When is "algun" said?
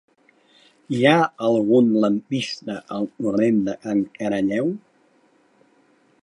1.49-1.91